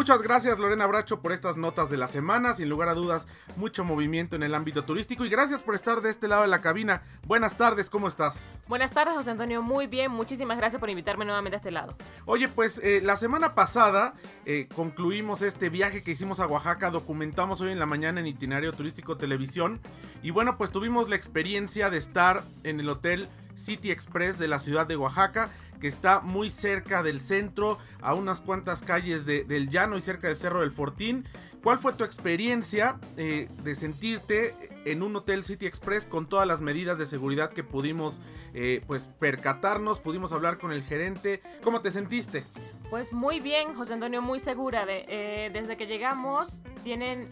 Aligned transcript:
Muchas 0.00 0.22
gracias 0.22 0.58
Lorena 0.58 0.86
Bracho 0.86 1.20
por 1.20 1.30
estas 1.30 1.58
notas 1.58 1.90
de 1.90 1.98
la 1.98 2.08
semana, 2.08 2.54
sin 2.54 2.70
lugar 2.70 2.88
a 2.88 2.94
dudas 2.94 3.28
mucho 3.56 3.84
movimiento 3.84 4.34
en 4.34 4.42
el 4.42 4.54
ámbito 4.54 4.82
turístico 4.82 5.26
y 5.26 5.28
gracias 5.28 5.60
por 5.60 5.74
estar 5.74 6.00
de 6.00 6.08
este 6.08 6.26
lado 6.26 6.40
de 6.40 6.48
la 6.48 6.62
cabina. 6.62 7.02
Buenas 7.26 7.58
tardes, 7.58 7.90
¿cómo 7.90 8.08
estás? 8.08 8.62
Buenas 8.66 8.94
tardes 8.94 9.14
José 9.14 9.32
Antonio, 9.32 9.60
muy 9.60 9.88
bien, 9.88 10.10
muchísimas 10.10 10.56
gracias 10.56 10.80
por 10.80 10.88
invitarme 10.88 11.26
nuevamente 11.26 11.56
a 11.56 11.58
este 11.58 11.70
lado. 11.70 11.98
Oye, 12.24 12.48
pues 12.48 12.78
eh, 12.82 13.02
la 13.04 13.18
semana 13.18 13.54
pasada 13.54 14.14
eh, 14.46 14.68
concluimos 14.74 15.42
este 15.42 15.68
viaje 15.68 16.02
que 16.02 16.12
hicimos 16.12 16.40
a 16.40 16.46
Oaxaca, 16.46 16.88
documentamos 16.88 17.60
hoy 17.60 17.70
en 17.70 17.78
la 17.78 17.84
mañana 17.84 18.20
en 18.20 18.26
Itinerario 18.26 18.72
Turístico 18.72 19.18
Televisión 19.18 19.82
y 20.22 20.30
bueno, 20.30 20.56
pues 20.56 20.70
tuvimos 20.70 21.10
la 21.10 21.16
experiencia 21.16 21.90
de 21.90 21.98
estar 21.98 22.42
en 22.64 22.80
el 22.80 22.88
hotel 22.88 23.28
City 23.54 23.90
Express 23.90 24.38
de 24.38 24.48
la 24.48 24.60
ciudad 24.60 24.86
de 24.86 24.96
Oaxaca 24.96 25.50
que 25.80 25.88
está 25.88 26.20
muy 26.20 26.50
cerca 26.50 27.02
del 27.02 27.20
centro, 27.20 27.78
a 28.00 28.14
unas 28.14 28.40
cuantas 28.40 28.82
calles 28.82 29.26
del 29.26 29.70
llano 29.70 29.96
y 29.96 30.00
cerca 30.00 30.28
del 30.28 30.36
Cerro 30.36 30.60
del 30.60 30.72
Fortín. 30.72 31.26
¿Cuál 31.62 31.78
fue 31.78 31.92
tu 31.92 32.04
experiencia 32.04 32.98
eh, 33.18 33.48
de 33.62 33.74
sentirte 33.74 34.54
en 34.86 35.02
un 35.02 35.14
Hotel 35.14 35.44
City 35.44 35.66
Express 35.66 36.06
con 36.06 36.26
todas 36.26 36.48
las 36.48 36.62
medidas 36.62 36.96
de 36.96 37.04
seguridad 37.04 37.50
que 37.50 37.62
pudimos 37.62 38.22
eh, 38.54 38.82
pues 38.86 39.08
percatarnos, 39.18 40.00
pudimos 40.00 40.32
hablar 40.32 40.56
con 40.56 40.72
el 40.72 40.82
gerente? 40.82 41.42
¿Cómo 41.62 41.82
te 41.82 41.90
sentiste? 41.90 42.44
Pues 42.88 43.12
muy 43.12 43.40
bien, 43.40 43.74
José 43.74 43.92
Antonio, 43.92 44.22
muy 44.22 44.38
segura. 44.38 44.86
De, 44.86 45.04
eh, 45.08 45.50
desde 45.52 45.76
que 45.76 45.86
llegamos 45.86 46.62
tienen 46.82 47.30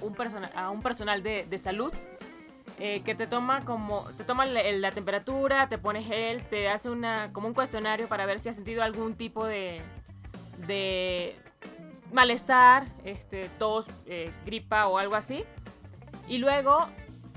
un 0.00 0.16
a 0.54 0.70
un 0.70 0.82
personal 0.82 1.22
de, 1.22 1.44
de 1.44 1.58
salud 1.58 1.92
eh, 2.80 3.02
que 3.04 3.16
te 3.16 3.26
toma 3.26 3.64
como 3.64 4.04
te 4.16 4.22
toma 4.22 4.46
la, 4.46 4.92
temperatura, 4.92 5.68
te 5.68 5.78
pone 5.78 6.04
gel, 6.04 6.44
te 6.44 6.68
hace 6.68 6.88
una 6.88 7.32
como 7.32 7.48
un 7.48 7.54
cuestionario 7.54 8.06
para 8.06 8.24
ver 8.24 8.38
si 8.38 8.48
has 8.48 8.54
sentido 8.54 8.84
algún 8.84 9.16
tipo 9.16 9.44
de, 9.46 9.82
de 10.68 11.34
malestar, 12.12 12.86
este, 13.04 13.48
tos, 13.58 13.88
eh, 14.06 14.32
gripa 14.46 14.86
o 14.86 14.98
algo 14.98 15.16
así. 15.16 15.44
Y 16.28 16.38
luego, 16.38 16.88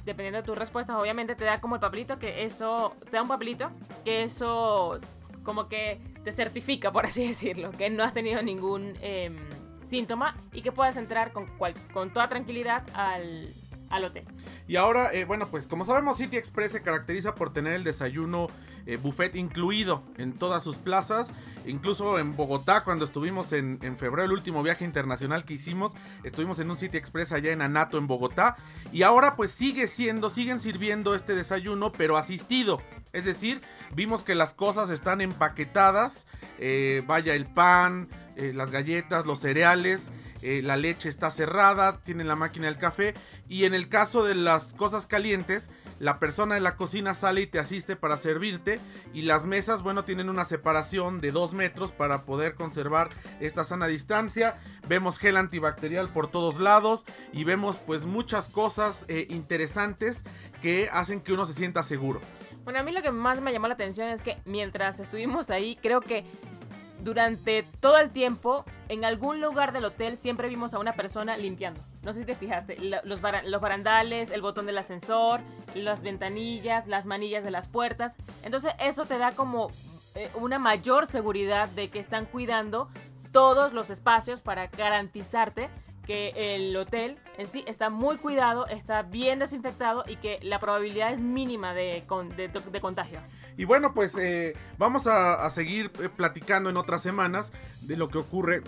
dependiendo 0.06 0.38
de 0.38 0.44
tus 0.44 0.56
respuestas, 0.56 0.95
obviamente 0.95 1.34
te 1.34 1.45
da 1.45 1.59
como 1.59 1.73
el 1.73 1.81
papelito 1.81 2.19
que 2.19 2.44
eso, 2.44 2.95
te 3.06 3.12
da 3.12 3.23
un 3.23 3.28
papelito 3.28 3.72
que 4.06 4.22
eso 4.22 5.00
como 5.42 5.67
que 5.67 6.00
te 6.23 6.31
certifica, 6.31 6.92
por 6.92 7.06
así 7.06 7.28
decirlo, 7.30 7.72
que 7.72 7.89
no 7.89 8.03
has 8.03 8.14
tenido 8.14 8.44
ningún 8.44 8.94
em, 9.02 9.38
síntoma 9.81 10.36
y 10.53 10.62
que 10.62 10.72
puedas 10.72 10.97
entrar 10.97 11.31
con, 11.31 11.47
con 11.92 12.14
toda 12.14 12.30
tranquilidad 12.30 12.84
al, 12.94 13.52
al 13.92 14.06
hotel. 14.06 14.25
Y 14.67 14.78
ahora, 14.78 15.14
eh, 15.14 15.25
bueno, 15.25 15.50
pues 15.50 15.67
como 15.67 15.86
sabemos, 15.86 16.17
City 16.17 16.38
Express 16.38 16.72
se 16.72 16.81
caracteriza 16.81 17.36
por 17.36 17.53
tener 17.53 17.73
el 17.73 17.84
desayuno 17.84 18.47
eh, 18.86 18.97
buffet 18.97 19.36
incluido 19.36 20.03
en 20.17 20.34
todas 20.34 20.64
sus 20.64 20.78
plazas. 20.78 21.34
Incluso 21.66 22.17
en 22.17 22.36
Bogotá, 22.36 22.84
cuando 22.84 23.06
estuvimos 23.06 23.53
en, 23.53 23.80
febrero, 23.97 24.23
el 24.23 24.31
último 24.31 24.64
viaje 24.64 24.86
internacional 24.86 25.45
que 25.45 25.53
hicimos, 25.53 25.94
estuvimos 26.23 26.59
en 26.59 26.69
un 26.69 26.78
City 26.78 26.97
Express 26.97 27.31
allá 27.31 27.52
en 27.52 27.62
Anato, 27.62 27.97
en 27.97 28.08
Bogotá. 28.08 28.56
Y 28.92 29.03
ahora 29.03 29.36
pues 29.36 29.52
sigue 29.52 29.88
siendo, 29.88 30.30
siguen 30.30 30.59
sirviendo 30.59 31.14
este 31.14 31.36
desayuno, 31.36 31.92
pero 31.92 32.17
asistido. 32.17 32.81
Es 33.14 33.25
decir, 33.25 33.62
vimos 33.94 34.23
que 34.23 34.36
las 34.36 34.53
cosas 34.53 34.89
están 34.89 35.22
empaquetadas. 35.22 36.28
Eh, 36.58 37.03
vaya 37.06 37.36
el 37.36 37.45
pan, 37.45 38.09
las 38.36 38.72
galletas, 38.72 39.25
los 39.25 39.39
cereales. 39.39 40.12
La 40.42 40.78
leche 40.78 41.09
está 41.09 41.30
cerrada, 41.30 42.00
tienen 42.00 42.28
la 42.28 42.36
máquina 42.36 42.66
del 42.66 42.78
café 42.78 43.14
y 43.47 43.66
en 43.66 43.73
el 43.73 43.89
caso 43.89 44.23
de 44.23 44.36
las 44.36 44.73
cosas 44.73 45.08
calientes, 45.08 45.70
la 46.00 46.17
persona 46.20 46.56
de 46.56 46.61
la 46.61 46.75
cocina 46.75 47.14
sale 47.14 47.42
y 47.42 47.47
te 47.47 47.59
asiste 47.59 47.95
para 47.95 48.17
servirte. 48.17 48.80
Y 49.13 49.22
las 49.22 49.46
mesas, 49.46 49.84
bueno, 49.84 50.03
tienen 50.03 50.30
una 50.30 50.46
separación 50.46 51.22
de 51.22 51.31
2 51.31 51.53
metros 51.53 51.91
para 51.91 52.24
poder 52.24 52.56
conservar 52.56 53.09
esta 53.40 53.63
sana 53.63 53.85
distancia. 53.88 54.57
Vemos 54.88 55.19
gel 55.19 55.38
antibacterial 55.38 56.09
por 56.12 56.31
todos 56.31 56.59
lados 56.59 57.06
y 57.31 57.44
vemos 57.44 57.78
pues 57.78 58.07
muchas 58.07 58.50
cosas 58.50 59.06
eh, 59.09 59.28
interesantes 59.30 60.24
que 60.62 60.90
hacen 60.91 61.22
que 61.22 61.34
uno 61.34 61.46
se 61.46 61.53
sienta 61.53 61.84
seguro. 61.84 62.19
Bueno, 62.63 62.80
a 62.80 62.84
mí 62.84 62.91
lo 62.91 63.01
que 63.01 63.12
más 63.12 63.41
me 63.41 63.51
llamó 63.51 63.68
la 63.68 63.75
atención 63.75 64.09
es 64.09 64.22
que 64.22 64.38
mientras 64.46 65.00
estuvimos 65.00 65.50
ahí, 65.50 65.78
creo 65.81 66.01
que 66.01 66.25
durante 67.03 67.63
todo 67.80 67.97
el 67.97 68.12
tiempo, 68.12 68.66
en 68.91 69.06
algún 69.06 69.40
lugar 69.40 69.72
del 69.72 69.85
hotel 69.85 70.18
siempre 70.18 70.50
vimos 70.50 70.74
a 70.74 70.79
una 70.79 70.91
persona 70.91 71.38
limpiando. 71.38 71.79
No 72.03 72.12
sé 72.12 72.19
si 72.19 72.25
te 72.25 72.35
fijaste, 72.35 72.78
los, 73.06 73.22
barandales, 73.22 74.31
el 74.31 74.41
botón 74.41 74.66
del 74.66 74.78
ascensor, 74.78 75.40
las 75.74 76.03
ventanillas, 76.03 76.88
las 76.88 77.06
manillas 77.06 77.46
de 77.46 77.51
las 77.51 77.69
puertas. 77.69 78.18
Entonces 78.44 78.74
eso 78.80 79.06
te 79.06 79.18
da 79.18 79.31
como 79.31 79.72
eh, 80.13 80.30
una 80.35 80.59
mayor 80.59 81.07
seguridad 81.07 81.69
de 81.69 81.90
que 81.90 82.00
están 82.00 82.25
cuidando 82.25 82.90
todos 83.31 83.72
los 83.72 83.90
espacios 83.90 84.41
para 84.41 84.68
garantizarte 84.68 85.69
que 86.06 86.34
el 86.35 86.75
hotel 86.75 87.18
en 87.38 87.47
sí 87.47 87.63
está 87.68 87.90
muy 87.90 88.18
cuidado, 88.18 88.68
está 88.68 89.03
bien 89.03 89.40
desinfectado 89.40 90.03
y 90.06 90.18
que 90.18 90.40
la 90.41 90.59
probabilidad 90.59 91.13
es 91.13 91.22
mínima 91.22 91.74
de, 91.74 92.03
de, 92.35 92.81
contagio. 92.81 93.22
Y 93.57 93.66
bueno, 93.66 93.94
pues 93.94 94.16
eh, 94.16 94.56
vamos 94.78 95.07
a, 95.07 95.50
seguir 95.50 95.91
eh, 96.01 96.09
platicando 96.09 96.69
en 96.69 96.78
otras 96.78 97.01
semanas 97.01 97.51
de 97.81 97.97
lo 97.97 98.09
que 98.09 98.17
ocurre 98.17 98.62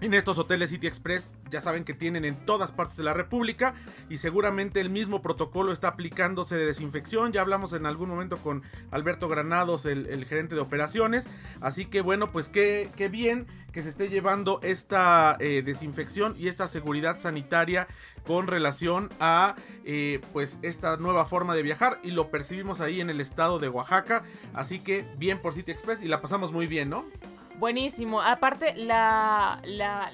en 0.00 0.14
estos 0.14 0.38
hoteles 0.38 0.70
City 0.70 0.86
Express 0.86 1.34
ya 1.54 1.60
saben 1.60 1.84
que 1.84 1.94
tienen 1.94 2.24
en 2.24 2.34
todas 2.34 2.72
partes 2.72 2.96
de 2.96 3.04
la 3.04 3.14
República 3.14 3.74
y 4.08 4.18
seguramente 4.18 4.80
el 4.80 4.90
mismo 4.90 5.22
protocolo 5.22 5.70
está 5.72 5.86
aplicándose 5.86 6.56
de 6.56 6.66
desinfección. 6.66 7.32
Ya 7.32 7.42
hablamos 7.42 7.72
en 7.74 7.86
algún 7.86 8.08
momento 8.08 8.38
con 8.38 8.64
Alberto 8.90 9.28
Granados, 9.28 9.86
el, 9.86 10.24
gerente 10.24 10.56
de 10.56 10.60
operaciones. 10.60 11.28
Así 11.60 11.86
que 11.86 12.00
bueno, 12.00 12.32
pues 12.32 12.48
qué, 12.48 12.90
bien 13.08 13.46
que 13.70 13.84
se 13.84 13.88
esté 13.88 14.08
llevando 14.08 14.58
esta 14.64 15.36
eh, 15.38 15.62
desinfección 15.64 16.34
y 16.36 16.48
esta 16.48 16.66
seguridad 16.66 17.16
sanitaria 17.16 17.86
con 18.26 18.48
relación 18.48 19.10
a 19.20 19.54
eh, 19.84 20.20
pues 20.32 20.58
esta 20.62 20.96
nueva 20.96 21.24
forma 21.24 21.54
de 21.54 21.62
viajar 21.62 22.00
y 22.02 22.10
lo 22.10 22.32
percibimos 22.32 22.80
ahí 22.80 23.00
en 23.00 23.10
el 23.10 23.20
estado 23.20 23.60
de 23.60 23.68
Oaxaca. 23.68 24.24
Así 24.54 24.80
que 24.80 25.06
bien 25.18 25.40
por 25.40 25.54
City 25.54 25.70
Express 25.70 26.02
y 26.02 26.08
la 26.08 26.20
pasamos 26.20 26.50
muy 26.50 26.66
bien, 26.66 26.90
¿no? 26.90 27.04
Buenísimo. 27.58 28.20
Aparte, 28.20 28.74
la, 28.74 29.60
la, 29.64 30.10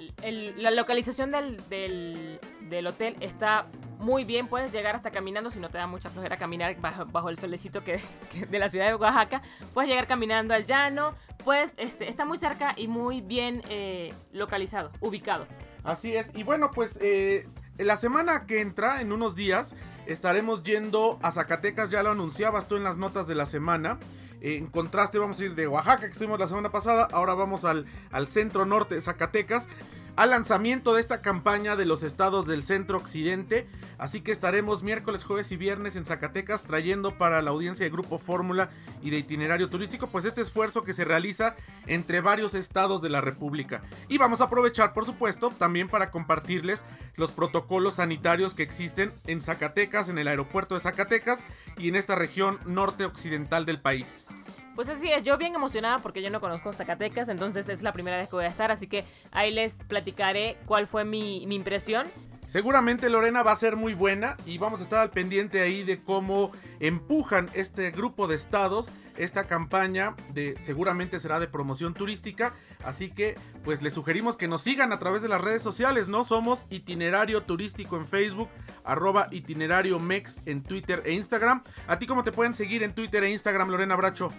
localización 0.70 1.30
del, 1.30 2.38
hotel 2.86 3.16
está 3.20 3.66
muy 3.98 4.24
bien. 4.24 4.46
Puedes 4.46 4.72
llegar 4.72 4.94
hasta 4.94 5.10
caminando, 5.10 5.50
si 5.50 5.58
no 5.58 5.70
te 5.70 5.78
da 5.78 5.86
mucha 5.86 6.10
flojera 6.10 6.36
caminar 6.36 6.76
bajo, 6.80 7.30
el 7.30 7.38
solecito 7.38 7.82
que, 7.84 8.00
de 8.48 8.58
la 8.58 8.68
ciudad 8.68 8.86
de 8.86 8.94
Oaxaca. 8.94 9.42
Puedes 9.72 9.88
llegar 9.88 10.06
caminando 10.06 10.54
al 10.54 10.66
llano. 10.66 11.14
Pues 11.44 11.72
este, 11.78 12.08
está 12.08 12.24
muy 12.24 12.36
cerca 12.36 12.74
y 12.76 12.88
muy 12.88 13.22
bien 13.22 13.62
eh, 13.70 14.12
localizado, 14.32 14.92
ubicado. 15.00 15.46
Así 15.82 16.14
es. 16.14 16.30
Y 16.34 16.42
bueno, 16.42 16.70
pues 16.70 16.98
eh, 17.00 17.48
la 17.78 17.96
semana 17.96 18.46
que 18.46 18.60
entra, 18.60 19.00
en 19.00 19.12
unos 19.12 19.34
días, 19.34 19.74
estaremos 20.06 20.62
yendo 20.62 21.18
a 21.22 21.30
Zacatecas. 21.30 21.90
Ya 21.90 22.02
lo 22.02 22.10
anunciabas 22.10 22.68
tú 22.68 22.76
en 22.76 22.84
las 22.84 22.98
notas 22.98 23.26
de 23.26 23.34
la 23.34 23.46
semana 23.46 23.98
en 24.40 24.66
contraste 24.66 25.18
vamos 25.18 25.40
a 25.40 25.44
ir 25.44 25.54
de 25.54 25.66
Oaxaca, 25.68 26.06
que 26.06 26.12
estuvimos 26.12 26.38
la 26.38 26.46
semana 26.46 26.70
pasada, 26.70 27.08
ahora 27.12 27.34
vamos 27.34 27.64
al, 27.64 27.86
al 28.10 28.26
centro 28.26 28.64
norte 28.64 28.94
de 28.94 29.00
Zacatecas, 29.00 29.68
al 30.16 30.30
lanzamiento 30.30 30.94
de 30.94 31.00
esta 31.00 31.22
campaña 31.22 31.76
de 31.76 31.86
los 31.86 32.02
estados 32.02 32.46
del 32.46 32.62
centro 32.62 32.98
occidente. 32.98 33.68
Así 33.98 34.20
que 34.20 34.32
estaremos 34.32 34.82
miércoles, 34.82 35.24
jueves 35.24 35.52
y 35.52 35.56
viernes 35.56 35.96
en 35.96 36.04
Zacatecas 36.04 36.62
trayendo 36.62 37.18
para 37.18 37.42
la 37.42 37.50
audiencia 37.50 37.84
de 37.84 37.90
Grupo 37.90 38.18
Fórmula 38.18 38.70
y 39.02 39.10
de 39.10 39.18
itinerario 39.18 39.68
turístico, 39.68 40.06
pues 40.08 40.24
este 40.24 40.40
esfuerzo 40.40 40.84
que 40.84 40.94
se 40.94 41.04
realiza 41.04 41.54
entre 41.86 42.20
varios 42.20 42.54
estados 42.54 43.02
de 43.02 43.10
la 43.10 43.20
República. 43.20 43.82
Y 44.08 44.18
vamos 44.18 44.40
a 44.40 44.44
aprovechar, 44.44 44.94
por 44.94 45.04
supuesto, 45.04 45.50
también 45.50 45.88
para 45.88 46.10
compartirles 46.10 46.84
los 47.16 47.32
protocolos 47.32 47.94
sanitarios 47.94 48.54
que 48.54 48.62
existen 48.62 49.12
en 49.26 49.40
Zacatecas, 49.40 50.08
en 50.08 50.18
el 50.18 50.28
aeropuerto 50.28 50.74
de 50.74 50.80
Zacatecas 50.80 51.44
y 51.76 51.88
en 51.88 51.96
esta 51.96 52.14
región 52.14 52.58
norte 52.64 53.04
occidental 53.04 53.66
del 53.66 53.80
país. 53.80 54.28
Pues 54.74 54.88
así 54.88 55.10
es, 55.10 55.24
yo 55.24 55.36
bien 55.36 55.54
emocionada 55.54 55.98
porque 55.98 56.22
yo 56.22 56.30
no 56.30 56.40
conozco 56.40 56.72
Zacatecas, 56.72 57.28
entonces 57.28 57.68
es 57.68 57.82
la 57.82 57.92
primera 57.92 58.16
vez 58.16 58.28
que 58.28 58.36
voy 58.36 58.44
a 58.44 58.48
estar, 58.48 58.70
así 58.70 58.86
que 58.86 59.04
ahí 59.32 59.52
les 59.52 59.74
platicaré 59.74 60.56
cuál 60.66 60.86
fue 60.86 61.04
mi, 61.04 61.42
impresión. 61.42 62.06
Seguramente 62.46 63.10
Lorena 63.10 63.42
va 63.42 63.52
a 63.52 63.56
ser 63.56 63.76
muy 63.76 63.94
buena 63.94 64.36
y 64.46 64.58
vamos 64.58 64.80
a 64.80 64.82
estar 64.82 64.98
al 65.00 65.10
pendiente 65.10 65.60
ahí 65.60 65.84
de 65.84 66.02
cómo 66.02 66.50
empujan 66.80 67.50
este 67.54 67.90
grupo 67.90 68.26
de 68.26 68.36
estados 68.36 68.90
esta 69.20 69.46
campaña 69.46 70.16
de 70.32 70.58
seguramente 70.58 71.20
será 71.20 71.38
de 71.38 71.46
promoción 71.46 71.92
turística, 71.92 72.54
así 72.82 73.10
que 73.10 73.36
pues 73.64 73.82
les 73.82 73.92
sugerimos 73.92 74.36
que 74.36 74.48
nos 74.48 74.62
sigan 74.62 74.92
a 74.92 74.98
través 74.98 75.20
de 75.20 75.28
las 75.28 75.42
redes 75.42 75.62
sociales, 75.62 76.08
¿no? 76.08 76.24
Somos 76.24 76.66
itinerario 76.70 77.42
turístico 77.42 77.98
en 77.98 78.08
Facebook, 78.08 78.48
arroba 78.82 79.28
itinerario 79.30 79.98
mex 79.98 80.40
en 80.46 80.62
Twitter 80.62 81.02
e 81.04 81.12
Instagram. 81.12 81.62
¿A 81.86 81.98
ti 81.98 82.06
cómo 82.06 82.24
te 82.24 82.32
pueden 82.32 82.54
seguir 82.54 82.82
en 82.82 82.94
Twitter 82.94 83.22
e 83.24 83.30
Instagram, 83.30 83.68
Lorena 83.68 83.94
Bracho? 83.94 84.32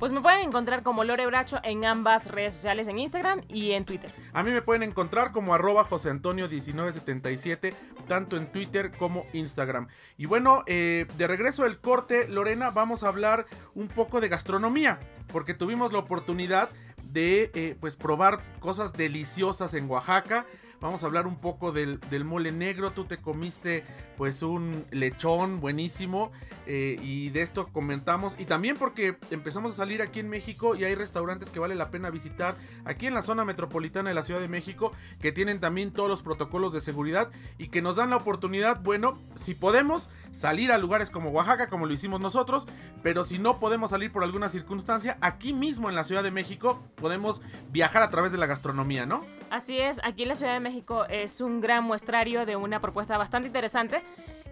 Pues 0.00 0.12
me 0.12 0.22
pueden 0.22 0.48
encontrar 0.48 0.82
como 0.82 1.04
Lore 1.04 1.26
Bracho 1.26 1.60
en 1.62 1.84
ambas 1.84 2.26
redes 2.26 2.54
sociales, 2.54 2.88
en 2.88 2.98
Instagram 2.98 3.42
y 3.48 3.72
en 3.72 3.84
Twitter. 3.84 4.10
A 4.32 4.42
mí 4.42 4.50
me 4.50 4.62
pueden 4.62 4.82
encontrar 4.82 5.30
como 5.30 5.52
arroba 5.52 5.84
José 5.84 6.08
Antonio 6.08 6.48
1977, 6.48 7.74
tanto 8.08 8.38
en 8.38 8.50
Twitter 8.50 8.92
como 8.92 9.26
Instagram. 9.34 9.88
Y 10.16 10.24
bueno, 10.24 10.62
eh, 10.66 11.06
de 11.18 11.26
regreso 11.26 11.64
del 11.64 11.80
corte, 11.80 12.28
Lorena, 12.28 12.70
vamos 12.70 13.02
a 13.02 13.08
hablar 13.08 13.44
un 13.74 13.88
poco 13.88 14.22
de 14.22 14.30
gastronomía, 14.30 14.98
porque 15.30 15.52
tuvimos 15.52 15.92
la 15.92 15.98
oportunidad 15.98 16.70
de 17.12 17.50
eh, 17.52 17.76
pues 17.78 17.96
probar 17.96 18.40
cosas 18.58 18.94
deliciosas 18.94 19.74
en 19.74 19.90
Oaxaca. 19.90 20.46
Vamos 20.80 21.02
a 21.02 21.06
hablar 21.06 21.26
un 21.26 21.36
poco 21.36 21.72
del, 21.72 22.00
mole 22.24 22.52
negro. 22.52 22.92
Tú 22.92 23.04
te 23.04 23.18
comiste 23.18 23.84
pues 24.16 24.42
un 24.42 24.84
lechón 24.90 25.60
buenísimo. 25.60 26.32
Eh, 26.66 26.98
y 27.02 27.28
de 27.30 27.42
esto 27.42 27.68
comentamos. 27.70 28.34
Y 28.38 28.46
también 28.46 28.78
porque 28.78 29.18
empezamos 29.30 29.72
a 29.72 29.74
salir 29.74 30.00
aquí 30.00 30.20
en 30.20 30.30
México 30.30 30.74
y 30.74 30.84
hay 30.84 30.94
restaurantes 30.94 31.50
que 31.50 31.60
vale 31.60 31.74
la 31.74 31.90
pena 31.90 32.08
visitar 32.10 32.56
aquí 32.86 33.06
en 33.06 33.12
la 33.12 33.20
zona 33.22 33.44
metropolitana 33.44 34.08
de 34.08 34.14
la 34.14 34.22
Ciudad 34.22 34.40
de 34.40 34.48
México. 34.48 34.92
Que 35.20 35.32
tienen 35.32 35.60
también 35.60 35.90
todos 35.90 36.08
los 36.08 36.22
protocolos 36.22 36.72
de 36.72 36.80
seguridad. 36.80 37.30
Y 37.58 37.68
que 37.68 37.82
nos 37.82 37.96
dan 37.96 38.08
la 38.08 38.16
oportunidad, 38.16 38.80
bueno, 38.80 39.18
si 39.34 39.54
podemos 39.54 40.08
salir 40.32 40.72
a 40.72 40.78
lugares 40.78 41.10
como 41.10 41.28
Oaxaca, 41.28 41.68
como 41.68 41.84
lo 41.84 41.92
hicimos 41.92 42.22
nosotros. 42.22 42.66
Pero 43.02 43.24
si 43.24 43.38
no 43.38 43.58
podemos 43.58 43.90
salir 43.90 44.12
por 44.12 44.24
alguna 44.24 44.48
circunstancia, 44.48 45.18
aquí 45.20 45.52
mismo 45.52 45.90
en 45.90 45.94
la 45.94 46.04
Ciudad 46.04 46.22
de 46.22 46.30
México 46.30 46.82
podemos 46.94 47.42
viajar 47.70 48.02
a 48.02 48.10
través 48.10 48.32
de 48.32 48.38
la 48.38 48.46
gastronomía, 48.46 49.04
¿no? 49.04 49.39
Así 49.50 49.80
es, 49.80 50.00
aquí 50.04 50.22
en 50.22 50.28
la 50.28 50.36
Ciudad 50.36 50.54
de 50.54 50.60
México 50.60 51.06
es 51.06 51.40
un 51.40 51.60
gran 51.60 51.82
muestrario 51.82 52.46
de 52.46 52.54
una 52.54 52.80
propuesta 52.80 53.18
bastante 53.18 53.48
interesante 53.48 54.00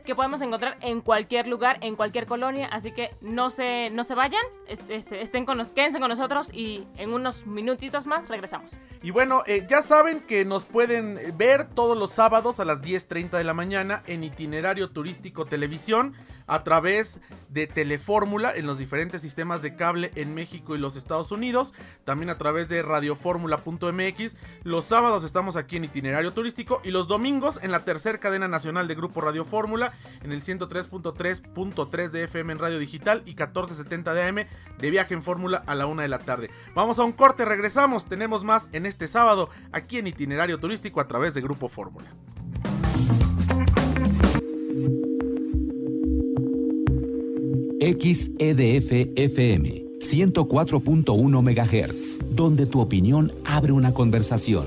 que 0.09 0.15
podemos 0.15 0.41
encontrar 0.41 0.79
en 0.81 1.03
cualquier 1.03 1.47
lugar, 1.47 1.77
en 1.83 1.95
cualquier 1.95 2.25
colonia, 2.25 2.67
así 2.73 2.93
que 2.93 3.15
no 3.21 3.51
se, 3.51 3.91
no 3.91 4.05
se 4.05 4.15
vayan, 4.15 4.41
este, 4.67 5.21
estén 5.21 5.45
con 5.45 5.59
quédense 5.75 6.01
con 6.01 6.09
nosotros 6.09 6.51
y 6.51 6.89
en 6.97 7.13
unos 7.13 7.47
minutitos 7.47 8.07
más 8.07 8.27
regresamos. 8.27 8.73
Y 9.03 9.11
bueno, 9.11 9.43
eh, 9.47 9.67
ya 9.69 9.83
saben 9.83 10.21
que 10.21 10.47
nos 10.47 10.65
pueden 10.65 11.37
ver 11.37 11.65
todos 11.65 11.95
los 11.95 12.11
sábados 12.11 12.59
a 12.59 12.65
las 12.65 12.81
10.30 12.81 13.37
de 13.37 13.45
la 13.45 13.53
mañana 13.53 14.03
en 14.07 14.25
itinerario 14.25 14.89
turístico 14.89 15.45
televisión 15.45 16.15
a 16.47 16.65
través 16.65 17.21
de 17.51 17.67
Telefórmula 17.67 18.55
en 18.55 18.67
los 18.67 18.79
diferentes 18.79 19.21
sistemas 19.21 19.61
de 19.61 19.77
cable 19.77 20.11
en 20.15 20.35
México 20.35 20.75
y 20.75 20.79
los 20.79 20.97
Estados 20.97 21.31
Unidos, 21.31 21.75
también 22.05 22.31
a 22.31 22.39
través 22.39 22.69
de 22.69 22.83
radioformula.mx. 22.83 24.37
Los 24.65 24.87
sábados 24.87 25.25
estamos 25.25 25.57
aquí 25.57 25.77
en 25.77 25.85
itinerario 25.85 26.33
turístico 26.33 26.81
y 26.83 26.91
los 26.91 27.07
domingos 27.07 27.61
en 27.63 27.71
la 27.71 27.85
tercera 27.85 28.19
cadena 28.19 28.49
nacional 28.49 28.89
de 28.89 28.95
Grupo 28.95 29.21
Radio 29.21 29.45
Fórmula 29.45 29.93
en 30.23 30.33
el 30.33 30.43
103.3.3 30.43 32.11
de 32.11 32.25
FM 32.25 32.53
en 32.53 32.59
radio 32.59 32.79
digital 32.79 33.23
y 33.25 33.31
1470 33.31 34.15
de 34.15 34.23
AM 34.23 34.37
de 34.79 34.91
viaje 34.91 35.15
en 35.15 35.23
Fórmula 35.23 35.63
a 35.67 35.75
la 35.75 35.87
una 35.87 36.03
de 36.03 36.09
la 36.09 36.19
tarde. 36.19 36.51
Vamos 36.75 36.99
a 36.99 37.05
un 37.05 37.13
corte, 37.13 37.45
regresamos, 37.45 38.07
tenemos 38.07 38.45
más 38.45 38.69
en 38.73 38.87
este 38.87 39.07
sábado 39.07 39.51
aquí 39.73 39.99
en 39.99 40.07
itinerario 40.07 40.59
turístico 40.59 41.01
a 41.01 41.09
través 41.09 41.35
de 41.35 41.41
Grupo 41.41 41.69
Fórmula. 41.69 42.09
XEDF 47.81 48.93
FM 49.17 49.89
104.1 50.01 51.43
MHz, 51.43 52.19
donde 52.31 52.67
tu 52.67 52.81
opinión 52.81 53.33
abre 53.45 53.73
una 53.73 53.93
conversación, 53.95 54.67